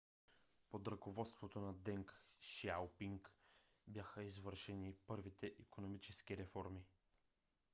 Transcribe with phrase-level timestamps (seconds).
[0.69, 2.09] под ръководството на deng
[2.39, 3.27] xiaoping
[3.87, 6.85] бяха извършени първите икономически реформи